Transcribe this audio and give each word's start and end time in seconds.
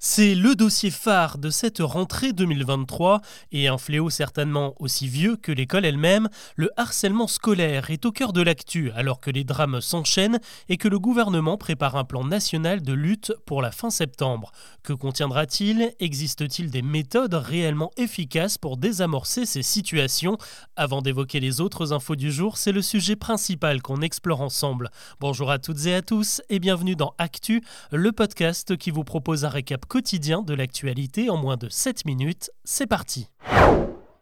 C'est 0.00 0.36
le 0.36 0.54
dossier 0.54 0.92
phare 0.92 1.38
de 1.38 1.50
cette 1.50 1.80
rentrée 1.80 2.32
2023 2.32 3.20
et 3.50 3.66
un 3.66 3.78
fléau 3.78 4.10
certainement 4.10 4.74
aussi 4.78 5.08
vieux 5.08 5.34
que 5.34 5.50
l'école 5.50 5.84
elle-même. 5.84 6.28
Le 6.54 6.70
harcèlement 6.76 7.26
scolaire 7.26 7.90
est 7.90 8.06
au 8.06 8.12
cœur 8.12 8.32
de 8.32 8.40
l'actu 8.40 8.92
alors 8.92 9.18
que 9.18 9.32
les 9.32 9.42
drames 9.42 9.80
s'enchaînent 9.80 10.38
et 10.68 10.76
que 10.76 10.86
le 10.86 11.00
gouvernement 11.00 11.58
prépare 11.58 11.96
un 11.96 12.04
plan 12.04 12.22
national 12.22 12.80
de 12.80 12.92
lutte 12.92 13.32
pour 13.44 13.60
la 13.60 13.72
fin 13.72 13.90
septembre. 13.90 14.52
Que 14.84 14.92
contiendra-t-il? 14.92 15.92
Existe-t-il 15.98 16.70
des 16.70 16.82
méthodes 16.82 17.34
réellement 17.34 17.90
efficaces 17.96 18.56
pour 18.56 18.76
désamorcer 18.76 19.46
ces 19.46 19.64
situations? 19.64 20.38
Avant 20.76 21.02
d'évoquer 21.02 21.40
les 21.40 21.60
autres 21.60 21.92
infos 21.92 22.14
du 22.14 22.30
jour, 22.30 22.56
c'est 22.56 22.70
le 22.70 22.82
sujet 22.82 23.16
principal 23.16 23.82
qu'on 23.82 24.00
explore 24.00 24.42
ensemble. 24.42 24.92
Bonjour 25.18 25.50
à 25.50 25.58
toutes 25.58 25.86
et 25.86 25.94
à 25.96 26.02
tous 26.02 26.40
et 26.50 26.60
bienvenue 26.60 26.94
dans 26.94 27.14
Actu, 27.18 27.64
le 27.90 28.12
podcast 28.12 28.76
qui 28.76 28.92
vous 28.92 29.02
propose 29.02 29.44
un 29.44 29.48
récap 29.48 29.87
quotidien 29.88 30.42
de 30.42 30.54
l'actualité 30.54 31.30
en 31.30 31.36
moins 31.36 31.56
de 31.56 31.68
7 31.68 32.04
minutes. 32.04 32.50
C'est 32.64 32.86
parti 32.86 33.28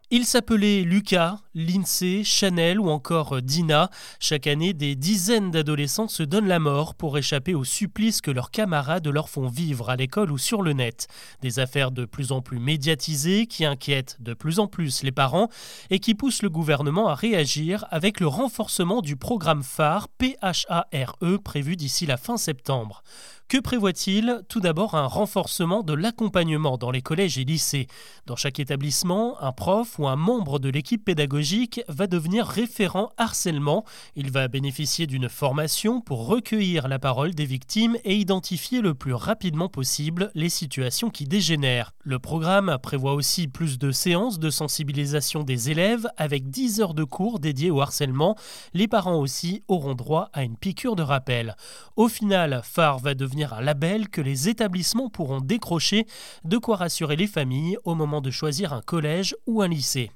il 0.09 0.25
s'appelait 0.25 0.83
Lucas, 0.83 1.39
Lindsay, 1.53 2.23
Chanel 2.23 2.79
ou 2.79 2.89
encore 2.89 3.41
Dina. 3.41 3.89
Chaque 4.21 4.47
année, 4.47 4.73
des 4.73 4.95
dizaines 4.95 5.51
d'adolescents 5.51 6.07
se 6.07 6.23
donnent 6.23 6.47
la 6.47 6.59
mort 6.59 6.95
pour 6.95 7.17
échapper 7.17 7.53
au 7.53 7.65
supplice 7.65 8.21
que 8.21 8.31
leurs 8.31 8.51
camarades 8.51 9.05
leur 9.05 9.27
font 9.27 9.49
vivre 9.49 9.89
à 9.89 9.97
l'école 9.97 10.31
ou 10.31 10.37
sur 10.37 10.61
le 10.61 10.71
net. 10.71 11.07
Des 11.41 11.59
affaires 11.59 11.91
de 11.91 12.05
plus 12.05 12.31
en 12.31 12.41
plus 12.41 12.59
médiatisées 12.59 13.47
qui 13.47 13.65
inquiètent 13.65 14.15
de 14.21 14.33
plus 14.33 14.59
en 14.59 14.67
plus 14.67 15.03
les 15.03 15.11
parents 15.11 15.49
et 15.89 15.99
qui 15.99 16.15
poussent 16.15 16.41
le 16.41 16.49
gouvernement 16.49 17.09
à 17.09 17.15
réagir 17.15 17.83
avec 17.89 18.21
le 18.21 18.27
renforcement 18.27 19.01
du 19.01 19.17
programme 19.17 19.61
phare 19.63 20.07
PHARE 20.17 21.17
prévu 21.43 21.75
d'ici 21.75 22.05
la 22.05 22.15
fin 22.15 22.37
septembre. 22.37 23.03
Que 23.47 23.59
prévoit-il 23.59 24.41
Tout 24.49 24.59
d'abord 24.59 24.95
un 24.95 25.05
renforcement 25.05 25.81
de 25.81 25.93
l'accompagnement 25.93 26.77
dans 26.77 26.91
les 26.91 27.01
collèges 27.01 27.37
et 27.37 27.45
lycées. 27.45 27.87
Dans 28.25 28.35
chaque 28.35 28.59
établissement, 28.59 29.41
un 29.41 29.53
prof 29.53 29.97
ou 29.99 30.07
un 30.09 30.17
membre 30.17 30.59
de 30.59 30.67
l'équipe 30.67 31.05
pédagogique 31.05 31.79
va 31.87 32.07
devenir 32.07 32.45
référent 32.45 33.09
harcèlement. 33.15 33.85
Il 34.17 34.31
va 34.31 34.49
bénéficier 34.49 35.07
d'une 35.07 35.29
formation 35.29 36.01
pour 36.01 36.27
recueillir 36.27 36.89
la 36.89 36.99
parole 36.99 37.33
des 37.33 37.45
victimes 37.45 37.95
et 38.03 38.17
identifier 38.17 38.81
le 38.81 38.93
plus 38.93 39.13
rapidement 39.13 39.69
possible 39.69 40.29
les 40.35 40.49
situations 40.49 41.09
qui 41.09 41.23
dégénèrent. 41.23 41.93
Le 42.03 42.19
programme 42.19 42.77
prévoit 42.83 43.13
aussi 43.13 43.47
plus 43.47 43.79
de 43.79 43.91
séances 43.91 44.39
de 44.39 44.49
sensibilisation 44.49 45.43
des 45.43 45.71
élèves 45.71 46.09
avec 46.17 46.49
10 46.49 46.81
heures 46.81 46.93
de 46.93 47.05
cours 47.05 47.39
dédiés 47.39 47.71
au 47.71 47.79
harcèlement. 47.79 48.35
Les 48.73 48.89
parents 48.89 49.19
aussi 49.19 49.63
auront 49.69 49.95
droit 49.95 50.29
à 50.33 50.43
une 50.43 50.57
piqûre 50.57 50.97
de 50.97 51.03
rappel. 51.03 51.55
Au 51.95 52.09
final, 52.09 52.59
phare 52.65 52.99
va 52.99 53.13
devenir 53.13 53.36
un 53.45 53.61
label 53.61 54.09
que 54.09 54.21
les 54.21 54.49
établissements 54.49 55.09
pourront 55.09 55.41
décrocher, 55.41 56.05
de 56.43 56.57
quoi 56.57 56.77
rassurer 56.77 57.15
les 57.15 57.27
familles 57.27 57.77
au 57.83 57.95
moment 57.95 58.21
de 58.21 58.31
choisir 58.31 58.73
un 58.73 58.81
collège 58.81 59.35
ou 59.45 59.61
un 59.61 59.67
lycée. 59.67 60.11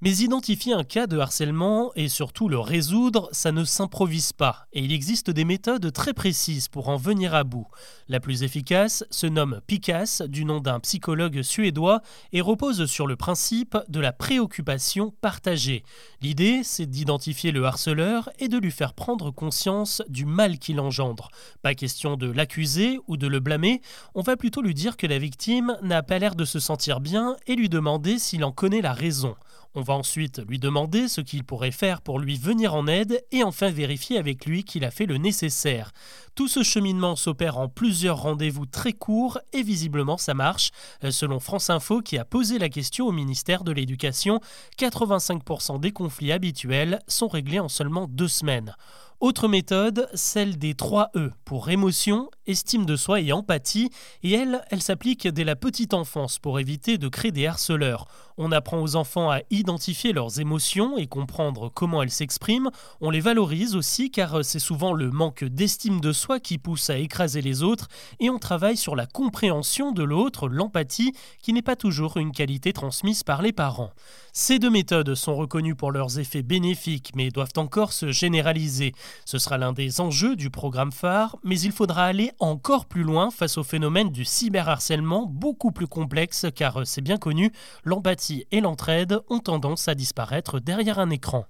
Mais 0.00 0.18
identifier 0.18 0.74
un 0.74 0.84
cas 0.84 1.08
de 1.08 1.18
harcèlement 1.18 1.90
et 1.96 2.08
surtout 2.08 2.48
le 2.48 2.60
résoudre, 2.60 3.28
ça 3.32 3.50
ne 3.50 3.64
s'improvise 3.64 4.32
pas, 4.32 4.68
et 4.72 4.78
il 4.78 4.92
existe 4.92 5.28
des 5.28 5.44
méthodes 5.44 5.92
très 5.92 6.14
précises 6.14 6.68
pour 6.68 6.88
en 6.88 6.96
venir 6.96 7.34
à 7.34 7.42
bout. 7.42 7.66
La 8.06 8.20
plus 8.20 8.44
efficace 8.44 9.04
se 9.10 9.26
nomme 9.26 9.60
PICAS, 9.66 10.22
du 10.28 10.44
nom 10.44 10.60
d'un 10.60 10.78
psychologue 10.78 11.42
suédois, 11.42 12.00
et 12.32 12.40
repose 12.40 12.86
sur 12.86 13.08
le 13.08 13.16
principe 13.16 13.76
de 13.88 13.98
la 13.98 14.12
préoccupation 14.12 15.12
partagée. 15.20 15.82
L'idée, 16.22 16.60
c'est 16.62 16.86
d'identifier 16.86 17.50
le 17.50 17.64
harceleur 17.64 18.30
et 18.38 18.46
de 18.46 18.58
lui 18.58 18.70
faire 18.70 18.94
prendre 18.94 19.32
conscience 19.32 20.00
du 20.08 20.26
mal 20.26 20.60
qu'il 20.60 20.78
engendre. 20.78 21.28
Pas 21.62 21.74
question 21.74 22.16
de 22.16 22.30
l'accuser 22.30 23.00
ou 23.08 23.16
de 23.16 23.26
le 23.26 23.40
blâmer, 23.40 23.82
on 24.14 24.22
va 24.22 24.36
plutôt 24.36 24.62
lui 24.62 24.74
dire 24.74 24.96
que 24.96 25.08
la 25.08 25.18
victime 25.18 25.76
n'a 25.82 26.04
pas 26.04 26.20
l'air 26.20 26.36
de 26.36 26.44
se 26.44 26.60
sentir 26.60 27.00
bien 27.00 27.36
et 27.48 27.56
lui 27.56 27.68
demander 27.68 28.20
s'il 28.20 28.44
en 28.44 28.52
connaît 28.52 28.80
la 28.80 28.92
raison. 28.92 29.34
On 29.74 29.82
va 29.82 29.94
ensuite 29.94 30.40
lui 30.48 30.58
demander 30.58 31.08
ce 31.08 31.20
qu'il 31.20 31.44
pourrait 31.44 31.70
faire 31.70 32.00
pour 32.00 32.18
lui 32.18 32.36
venir 32.36 32.74
en 32.74 32.86
aide 32.86 33.22
et 33.32 33.44
enfin 33.44 33.70
vérifier 33.70 34.18
avec 34.18 34.46
lui 34.46 34.64
qu'il 34.64 34.84
a 34.84 34.90
fait 34.90 35.06
le 35.06 35.18
nécessaire. 35.18 35.92
Tout 36.34 36.48
ce 36.48 36.62
cheminement 36.62 37.16
s'opère 37.16 37.58
en 37.58 37.68
plusieurs 37.68 38.22
rendez-vous 38.22 38.64
très 38.64 38.92
courts 38.92 39.38
et 39.52 39.62
visiblement 39.62 40.16
ça 40.16 40.34
marche. 40.34 40.70
Euh, 41.04 41.10
selon 41.10 41.38
France 41.38 41.68
Info 41.68 42.00
qui 42.00 42.16
a 42.16 42.24
posé 42.24 42.58
la 42.58 42.70
question 42.70 43.06
au 43.06 43.12
ministère 43.12 43.62
de 43.62 43.72
l'Éducation, 43.72 44.40
85% 44.78 45.80
des 45.80 45.92
conflits 45.92 46.32
habituels 46.32 47.00
sont 47.06 47.28
réglés 47.28 47.60
en 47.60 47.68
seulement 47.68 48.06
deux 48.08 48.28
semaines. 48.28 48.74
Autre 49.20 49.48
méthode, 49.48 50.08
celle 50.14 50.58
des 50.58 50.74
3 50.74 51.10
E 51.16 51.32
pour 51.44 51.70
émotion, 51.70 52.30
estime 52.46 52.86
de 52.86 52.94
soi 52.94 53.20
et 53.20 53.32
empathie, 53.32 53.90
et 54.22 54.32
elle, 54.32 54.62
elle 54.70 54.80
s'applique 54.80 55.26
dès 55.26 55.42
la 55.42 55.56
petite 55.56 55.92
enfance 55.92 56.38
pour 56.38 56.60
éviter 56.60 56.98
de 56.98 57.08
créer 57.08 57.32
des 57.32 57.48
harceleurs. 57.48 58.06
On 58.36 58.52
apprend 58.52 58.80
aux 58.80 58.94
enfants 58.94 59.28
à 59.28 59.40
identifier 59.50 60.12
leurs 60.12 60.38
émotions 60.38 60.96
et 60.96 61.08
comprendre 61.08 61.68
comment 61.74 62.00
elles 62.00 62.12
s'expriment. 62.12 62.70
On 63.00 63.10
les 63.10 63.18
valorise 63.18 63.74
aussi 63.74 64.12
car 64.12 64.44
c'est 64.44 64.60
souvent 64.60 64.92
le 64.92 65.10
manque 65.10 65.42
d'estime 65.42 66.00
de 66.00 66.12
soi 66.12 66.38
qui 66.38 66.56
pousse 66.56 66.88
à 66.88 66.98
écraser 66.98 67.42
les 67.42 67.64
autres 67.64 67.88
et 68.20 68.30
on 68.30 68.38
travaille 68.38 68.76
sur 68.76 68.94
la 68.94 69.06
compréhension 69.06 69.90
de 69.90 70.04
l'autre, 70.04 70.48
l'empathie, 70.48 71.12
qui 71.42 71.52
n'est 71.52 71.62
pas 71.62 71.74
toujours 71.74 72.18
une 72.18 72.30
qualité 72.30 72.72
transmise 72.72 73.24
par 73.24 73.42
les 73.42 73.52
parents. 73.52 73.90
Ces 74.32 74.60
deux 74.60 74.70
méthodes 74.70 75.16
sont 75.16 75.34
reconnues 75.34 75.74
pour 75.74 75.90
leurs 75.90 76.20
effets 76.20 76.44
bénéfiques 76.44 77.10
mais 77.16 77.30
doivent 77.30 77.48
encore 77.56 77.92
se 77.92 78.12
généraliser. 78.12 78.92
Ce 79.24 79.38
sera 79.38 79.58
l'un 79.58 79.72
des 79.72 80.00
enjeux 80.00 80.36
du 80.36 80.50
programme 80.50 80.92
phare, 80.92 81.36
mais 81.44 81.60
il 81.60 81.72
faudra 81.72 82.04
aller 82.04 82.32
encore 82.38 82.86
plus 82.86 83.02
loin 83.02 83.30
face 83.30 83.58
au 83.58 83.64
phénomène 83.64 84.10
du 84.10 84.24
cyberharcèlement, 84.24 85.26
beaucoup 85.26 85.72
plus 85.72 85.86
complexe 85.86 86.46
car 86.54 86.86
c'est 86.86 87.00
bien 87.00 87.18
connu, 87.18 87.52
l'empathie 87.84 88.46
et 88.50 88.60
l'entraide 88.60 89.20
ont 89.28 89.40
tendance 89.40 89.88
à 89.88 89.94
disparaître 89.94 90.60
derrière 90.60 90.98
un 90.98 91.10
écran. 91.10 91.46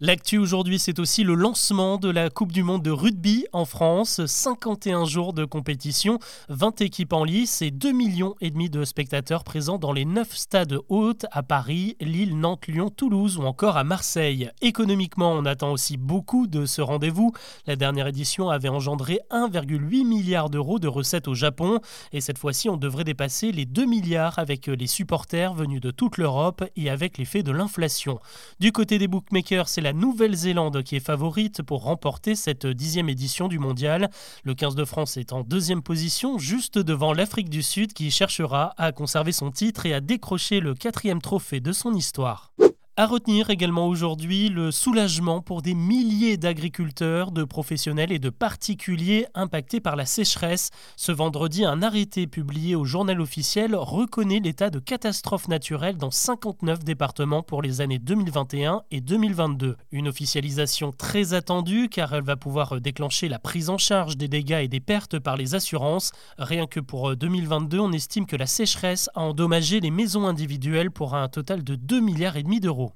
L'actu 0.00 0.38
aujourd'hui, 0.38 0.78
c'est 0.78 1.00
aussi 1.00 1.24
le 1.24 1.34
lancement 1.34 1.96
de 1.96 2.08
la 2.08 2.30
Coupe 2.30 2.52
du 2.52 2.62
Monde 2.62 2.84
de 2.84 2.92
rugby 2.92 3.46
en 3.52 3.64
France. 3.64 4.24
51 4.24 5.04
jours 5.06 5.32
de 5.32 5.44
compétition, 5.44 6.20
20 6.50 6.82
équipes 6.82 7.14
en 7.14 7.24
lice 7.24 7.62
et 7.62 7.72
2 7.72 7.90
millions 7.90 8.36
et 8.40 8.50
demi 8.50 8.70
de 8.70 8.84
spectateurs 8.84 9.42
présents 9.42 9.76
dans 9.76 9.90
les 9.90 10.04
9 10.04 10.36
stades 10.36 10.78
hôtes 10.88 11.26
à 11.32 11.42
Paris, 11.42 11.96
Lille, 12.00 12.38
Nantes, 12.38 12.68
Lyon, 12.68 12.90
Toulouse 12.90 13.38
ou 13.38 13.42
encore 13.42 13.76
à 13.76 13.82
Marseille. 13.82 14.52
Économiquement, 14.62 15.32
on 15.32 15.44
attend 15.44 15.72
aussi 15.72 15.96
beaucoup 15.96 16.46
de 16.46 16.64
ce 16.64 16.80
rendez-vous. 16.80 17.32
La 17.66 17.74
dernière 17.74 18.06
édition 18.06 18.50
avait 18.50 18.68
engendré 18.68 19.18
1,8 19.32 20.06
milliard 20.06 20.48
d'euros 20.48 20.78
de 20.78 20.86
recettes 20.86 21.26
au 21.26 21.34
Japon 21.34 21.80
et 22.12 22.20
cette 22.20 22.38
fois-ci, 22.38 22.68
on 22.68 22.76
devrait 22.76 23.02
dépasser 23.02 23.50
les 23.50 23.66
2 23.66 23.84
milliards 23.84 24.38
avec 24.38 24.68
les 24.68 24.86
supporters 24.86 25.54
venus 25.54 25.80
de 25.80 25.90
toute 25.90 26.18
l'Europe 26.18 26.62
et 26.76 26.88
avec 26.88 27.18
l'effet 27.18 27.42
de 27.42 27.50
l'inflation. 27.50 28.20
Du 28.60 28.70
côté 28.70 28.98
des 28.98 29.08
bookmakers, 29.08 29.68
c'est 29.68 29.80
la 29.80 29.87
Nouvelle-Zélande 29.92 30.82
qui 30.82 30.96
est 30.96 31.00
favorite 31.00 31.62
pour 31.62 31.82
remporter 31.82 32.34
cette 32.34 32.66
dixième 32.66 33.08
édition 33.08 33.48
du 33.48 33.58
mondial. 33.58 34.10
Le 34.44 34.54
15 34.54 34.74
de 34.74 34.84
France 34.84 35.16
est 35.16 35.32
en 35.32 35.42
deuxième 35.42 35.82
position, 35.82 36.38
juste 36.38 36.78
devant 36.78 37.12
l'Afrique 37.12 37.50
du 37.50 37.62
Sud 37.62 37.92
qui 37.92 38.10
cherchera 38.10 38.74
à 38.76 38.92
conserver 38.92 39.32
son 39.32 39.50
titre 39.50 39.86
et 39.86 39.94
à 39.94 40.00
décrocher 40.00 40.60
le 40.60 40.74
quatrième 40.74 41.20
trophée 41.20 41.60
de 41.60 41.72
son 41.72 41.94
histoire. 41.94 42.52
À 43.00 43.06
retenir 43.06 43.48
également 43.48 43.86
aujourd'hui 43.86 44.48
le 44.48 44.72
soulagement 44.72 45.40
pour 45.40 45.62
des 45.62 45.74
milliers 45.74 46.36
d'agriculteurs, 46.36 47.30
de 47.30 47.44
professionnels 47.44 48.10
et 48.10 48.18
de 48.18 48.28
particuliers 48.28 49.26
impactés 49.34 49.78
par 49.78 49.94
la 49.94 50.04
sécheresse. 50.04 50.70
Ce 50.96 51.12
vendredi, 51.12 51.64
un 51.64 51.80
arrêté 51.80 52.26
publié 52.26 52.74
au 52.74 52.84
journal 52.84 53.20
officiel 53.20 53.76
reconnaît 53.76 54.40
l'état 54.40 54.68
de 54.70 54.80
catastrophe 54.80 55.46
naturelle 55.46 55.96
dans 55.96 56.10
59 56.10 56.82
départements 56.82 57.44
pour 57.44 57.62
les 57.62 57.80
années 57.80 58.00
2021 58.00 58.82
et 58.90 59.00
2022. 59.00 59.76
Une 59.92 60.08
officialisation 60.08 60.90
très 60.90 61.34
attendue 61.34 61.88
car 61.88 62.12
elle 62.12 62.24
va 62.24 62.34
pouvoir 62.34 62.80
déclencher 62.80 63.28
la 63.28 63.38
prise 63.38 63.70
en 63.70 63.78
charge 63.78 64.16
des 64.16 64.26
dégâts 64.26 64.64
et 64.64 64.66
des 64.66 64.80
pertes 64.80 65.20
par 65.20 65.36
les 65.36 65.54
assurances. 65.54 66.10
Rien 66.36 66.66
que 66.66 66.80
pour 66.80 67.14
2022, 67.14 67.78
on 67.78 67.92
estime 67.92 68.26
que 68.26 68.34
la 68.34 68.46
sécheresse 68.46 69.08
a 69.14 69.20
endommagé 69.20 69.78
les 69.78 69.92
maisons 69.92 70.26
individuelles 70.26 70.90
pour 70.90 71.14
un 71.14 71.28
total 71.28 71.62
de 71.62 71.76
2 71.76 72.00
milliards 72.00 72.36
et 72.36 72.42
demi 72.42 72.58
d'euros. 72.58 72.87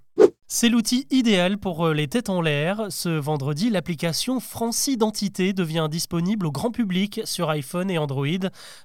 C'est 0.55 0.69
l'outil 0.69 1.07
idéal 1.11 1.57
pour 1.57 1.87
euh, 1.87 1.95
les 1.95 2.09
têtes 2.09 2.29
en 2.29 2.43
l'air. 2.43 2.89
Ce 2.91 3.09
vendredi, 3.09 3.71
l'application 3.71 4.39
France 4.39 4.87
Identité 4.87 5.55
devient 5.55 5.89
disponible 5.91 6.45
au 6.45 6.53
grand 6.53 6.71
public 6.71 7.23
sur 7.25 7.49
iPhone 7.49 7.91
et 7.91 7.97
Android. 7.97 8.27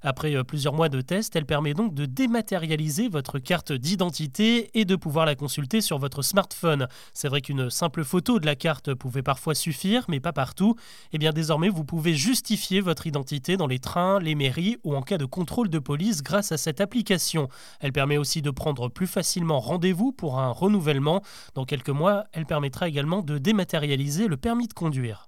Après 0.02 0.34
euh, 0.34 0.46
plusieurs 0.46 0.74
mois 0.74 0.88
de 0.88 1.02
test, 1.02 1.36
elle 1.36 1.46
permet 1.46 1.74
donc 1.74 1.94
de 1.94 2.06
dématérialiser 2.06 3.10
votre 3.10 3.38
carte 3.38 3.74
d'identité 3.74 4.72
et 4.80 4.86
de 4.86 4.96
pouvoir 4.96 5.26
la 5.26 5.36
consulter 5.36 5.82
sur 5.82 5.98
votre 5.98 6.22
smartphone. 6.22 6.88
C'est 7.12 7.28
vrai 7.28 7.42
qu'une 7.42 7.70
simple 7.70 8.06
photo 8.06 8.40
de 8.40 8.46
la 8.46 8.56
carte 8.56 8.94
pouvait 8.94 9.22
parfois 9.22 9.54
suffire, 9.54 10.06
mais 10.08 10.22
pas 10.22 10.32
partout. 10.32 10.76
Et 10.78 11.16
eh 11.16 11.18
bien 11.18 11.34
désormais, 11.34 11.68
vous 11.68 11.84
pouvez 11.84 12.14
justifier 12.14 12.80
votre 12.80 13.08
identité 13.08 13.58
dans 13.58 13.68
les 13.68 13.80
trains, 13.80 14.22
les 14.22 14.36
mairies 14.36 14.78
ou 14.86 14.96
en 14.96 15.02
cas 15.02 15.18
de 15.18 15.26
contrôle 15.26 15.68
de 15.68 15.80
police 15.80 16.24
grâce 16.24 16.54
à 16.54 16.58
cette 16.58 16.80
application. 16.80 17.50
Elle 17.82 17.92
permet 17.92 18.18
aussi 18.18 18.42
de 18.42 18.52
prendre 18.52 18.88
plus 18.88 19.06
facilement 19.06 19.60
rendez-vous 19.60 20.14
pour 20.14 20.40
un 20.40 20.52
renouvellement. 20.52 21.22
Dans 21.58 21.66
quelques 21.66 21.90
mois, 21.90 22.26
elle 22.34 22.46
permettra 22.46 22.88
également 22.88 23.24
de 23.24 23.40
dématérialiser 23.40 24.28
le 24.28 24.38
permis 24.38 24.68
de 24.68 24.76
conduire. 24.76 25.28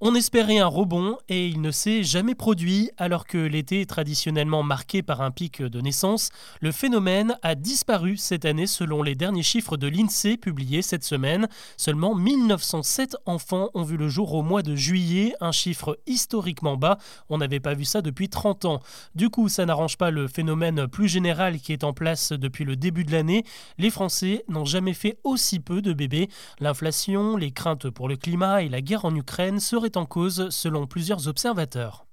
On 0.00 0.14
espérait 0.14 0.58
un 0.58 0.68
rebond 0.68 1.18
et 1.28 1.48
il 1.48 1.60
ne 1.60 1.72
s'est 1.72 2.04
jamais 2.04 2.36
produit 2.36 2.88
alors 2.98 3.26
que 3.26 3.36
l'été 3.36 3.80
est 3.80 3.90
traditionnellement 3.90 4.62
marqué 4.62 5.02
par 5.02 5.22
un 5.22 5.32
pic 5.32 5.60
de 5.60 5.80
naissance. 5.80 6.30
Le 6.60 6.70
phénomène 6.70 7.36
a 7.42 7.56
disparu 7.56 8.16
cette 8.16 8.44
année 8.44 8.68
selon 8.68 9.02
les 9.02 9.16
derniers 9.16 9.42
chiffres 9.42 9.76
de 9.76 9.88
l'INSEE 9.88 10.36
publiés 10.36 10.82
cette 10.82 11.02
semaine. 11.02 11.48
Seulement 11.76 12.14
1907 12.14 13.16
enfants 13.26 13.70
ont 13.74 13.82
vu 13.82 13.96
le 13.96 14.08
jour 14.08 14.34
au 14.34 14.42
mois 14.42 14.62
de 14.62 14.76
juillet, 14.76 15.34
un 15.40 15.50
chiffre 15.50 15.98
historiquement 16.06 16.76
bas. 16.76 16.98
On 17.28 17.38
n'avait 17.38 17.58
pas 17.58 17.74
vu 17.74 17.84
ça 17.84 18.00
depuis 18.00 18.28
30 18.28 18.66
ans. 18.66 18.80
Du 19.16 19.30
coup, 19.30 19.48
ça 19.48 19.66
n'arrange 19.66 19.96
pas 19.96 20.12
le 20.12 20.28
phénomène 20.28 20.86
plus 20.86 21.08
général 21.08 21.58
qui 21.58 21.72
est 21.72 21.82
en 21.82 21.92
place 21.92 22.30
depuis 22.30 22.64
le 22.64 22.76
début 22.76 23.02
de 23.02 23.10
l'année. 23.10 23.42
Les 23.78 23.90
Français 23.90 24.44
n'ont 24.46 24.64
jamais 24.64 24.94
fait 24.94 25.18
aussi 25.24 25.58
peu 25.58 25.82
de 25.82 25.92
bébés. 25.92 26.28
L'inflation, 26.60 27.36
les 27.36 27.50
craintes 27.50 27.90
pour 27.90 28.08
le 28.08 28.16
climat 28.16 28.62
et 28.62 28.68
la 28.68 28.80
guerre 28.80 29.04
en 29.04 29.12
Ukraine 29.16 29.58
seraient 29.58 29.87
en 29.96 30.06
cause 30.06 30.50
selon 30.50 30.86
plusieurs 30.86 31.28
observateurs. 31.28 32.08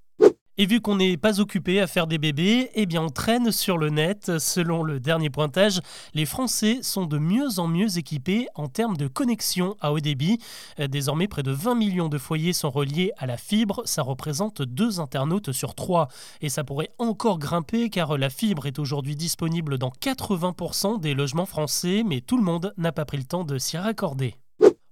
Et 0.58 0.64
vu 0.64 0.80
qu'on 0.80 0.96
n'est 0.96 1.18
pas 1.18 1.38
occupé 1.38 1.82
à 1.82 1.86
faire 1.86 2.06
des 2.06 2.16
bébés, 2.16 2.70
eh 2.74 2.86
bien 2.86 3.02
on 3.02 3.10
traîne 3.10 3.52
sur 3.52 3.76
le 3.76 3.90
net. 3.90 4.38
Selon 4.38 4.82
le 4.82 5.00
dernier 5.00 5.28
pointage, 5.28 5.80
les 6.14 6.24
Français 6.24 6.78
sont 6.80 7.04
de 7.04 7.18
mieux 7.18 7.58
en 7.58 7.68
mieux 7.68 7.98
équipés 7.98 8.46
en 8.54 8.68
termes 8.68 8.96
de 8.96 9.06
connexion 9.06 9.76
à 9.82 9.92
haut 9.92 10.00
débit. 10.00 10.38
Désormais, 10.78 11.28
près 11.28 11.42
de 11.42 11.50
20 11.50 11.74
millions 11.74 12.08
de 12.08 12.16
foyers 12.16 12.54
sont 12.54 12.70
reliés 12.70 13.12
à 13.18 13.26
la 13.26 13.36
fibre. 13.36 13.82
Ça 13.84 14.00
représente 14.00 14.62
deux 14.62 14.98
internautes 14.98 15.52
sur 15.52 15.74
trois. 15.74 16.08
Et 16.40 16.48
ça 16.48 16.64
pourrait 16.64 16.90
encore 16.98 17.38
grimper 17.38 17.90
car 17.90 18.16
la 18.16 18.30
fibre 18.30 18.64
est 18.64 18.78
aujourd'hui 18.78 19.14
disponible 19.14 19.76
dans 19.76 19.90
80% 19.90 21.00
des 21.00 21.12
logements 21.12 21.44
français, 21.44 22.02
mais 22.02 22.22
tout 22.22 22.38
le 22.38 22.44
monde 22.44 22.72
n'a 22.78 22.92
pas 22.92 23.04
pris 23.04 23.18
le 23.18 23.24
temps 23.24 23.44
de 23.44 23.58
s'y 23.58 23.76
raccorder. 23.76 24.36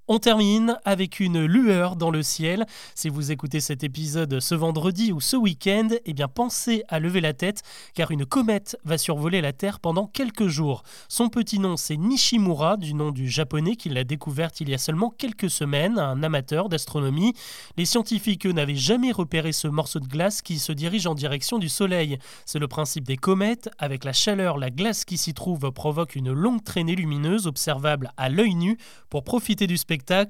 On 0.06 0.18
termine 0.18 0.78
avec 0.84 1.18
une 1.18 1.46
lueur 1.46 1.96
dans 1.96 2.10
le 2.10 2.22
ciel. 2.22 2.66
Si 2.94 3.08
vous 3.08 3.32
écoutez 3.32 3.60
cet 3.60 3.84
épisode 3.84 4.38
ce 4.38 4.54
vendredi 4.54 5.12
ou 5.12 5.20
ce 5.22 5.34
week-end, 5.34 5.88
eh 6.04 6.12
bien 6.12 6.28
pensez 6.28 6.82
à 6.90 7.00
lever 7.00 7.22
la 7.22 7.32
tête 7.32 7.62
car 7.94 8.10
une 8.10 8.26
comète 8.26 8.76
va 8.84 8.98
survoler 8.98 9.40
la 9.40 9.54
Terre 9.54 9.80
pendant 9.80 10.06
quelques 10.06 10.46
jours. 10.46 10.82
Son 11.08 11.30
petit 11.30 11.58
nom 11.58 11.78
c'est 11.78 11.96
Nishimura, 11.96 12.76
du 12.76 12.92
nom 12.92 13.12
du 13.12 13.30
japonais 13.30 13.76
qui 13.76 13.88
l'a 13.88 14.04
découverte 14.04 14.60
il 14.60 14.68
y 14.68 14.74
a 14.74 14.78
seulement 14.78 15.08
quelques 15.08 15.48
semaines, 15.48 15.98
un 15.98 16.22
amateur 16.22 16.68
d'astronomie. 16.68 17.32
Les 17.78 17.86
scientifiques 17.86 18.44
n'avaient 18.44 18.74
jamais 18.74 19.10
repéré 19.10 19.52
ce 19.52 19.68
morceau 19.68 20.00
de 20.00 20.06
glace 20.06 20.42
qui 20.42 20.58
se 20.58 20.72
dirige 20.72 21.06
en 21.06 21.14
direction 21.14 21.58
du 21.58 21.70
Soleil. 21.70 22.18
C'est 22.44 22.58
le 22.58 22.68
principe 22.68 23.04
des 23.04 23.16
comètes. 23.16 23.70
Avec 23.78 24.04
la 24.04 24.12
chaleur, 24.12 24.58
la 24.58 24.68
glace 24.68 25.06
qui 25.06 25.16
s'y 25.16 25.32
trouve 25.32 25.72
provoque 25.72 26.14
une 26.14 26.30
longue 26.30 26.62
traînée 26.62 26.94
lumineuse 26.94 27.46
observable 27.46 28.12
à 28.18 28.28
l'œil 28.28 28.54
nu. 28.54 28.76
Pour 29.08 29.24
profiter 29.24 29.66
du 29.66 29.78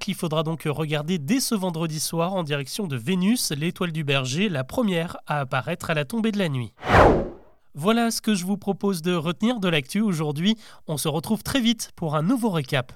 il 0.06 0.14
faudra 0.14 0.43
donc 0.43 0.64
regarder 0.66 1.19
dès 1.19 1.40
ce 1.40 1.55
vendredi 1.55 2.00
soir 2.00 2.34
en 2.34 2.43
direction 2.43 2.87
de 2.87 2.96
Vénus, 2.96 3.50
l'étoile 3.52 3.93
du 3.93 4.05
berger, 4.05 4.49
la 4.49 4.64
première 4.64 5.16
à 5.26 5.40
apparaître 5.40 5.90
à 5.90 5.94
la 5.94 6.05
tombée 6.05 6.32
de 6.32 6.38
la 6.38 6.49
nuit. 6.49 6.75
Voilà 7.75 8.11
ce 8.11 8.20
que 8.20 8.34
je 8.34 8.44
vous 8.44 8.56
propose 8.56 9.02
de 9.02 9.14
retenir 9.14 9.61
de 9.61 9.69
l'actu 9.69 10.00
aujourd'hui. 10.00 10.56
On 10.87 10.96
se 10.96 11.08
retrouve 11.08 11.43
très 11.43 11.61
vite 11.61 11.90
pour 11.96 12.14
un 12.14 12.22
nouveau 12.22 12.50
récap. 12.50 12.93